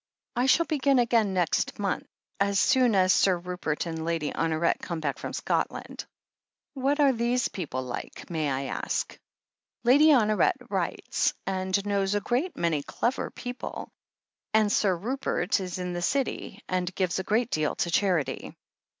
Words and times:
"I 0.35 0.47
shall 0.47 0.65
begin 0.65 0.97
again 0.97 1.35
next 1.35 1.77
month— 1.77 2.07
^as 2.41 2.57
soon 2.57 2.95
as 2.95 3.13
Sir 3.13 3.37
Rupert 3.37 3.85
and 3.85 4.03
Lady 4.03 4.31
Honoret 4.31 4.79
come 4.79 4.99
back 4.99 5.19
from 5.19 5.31
Scotland" 5.31 6.07
"What 6.73 6.99
are 6.99 7.13
these 7.13 7.49
people 7.49 7.83
like, 7.83 8.27
may 8.27 8.49
I 8.49 8.63
ask?" 8.63 9.15
"Lady 9.83 10.07
Honoret 10.07 10.53
writes, 10.71 11.35
and 11.45 11.85
knows 11.85 12.15
a 12.15 12.19
great 12.19 12.57
many 12.57 12.81
clever 12.81 13.29
people, 13.29 13.91
and 14.55 14.71
Sir 14.71 14.95
Rupert 14.97 15.59
is 15.59 15.77
in 15.77 15.93
the 15.93 16.01
City— 16.01 16.59
^and 16.67 16.95
gives 16.95 17.19
a 17.19 17.23
great 17.23 17.51
deal 17.51 17.75
to 17.75 17.91
charity." 17.91 18.55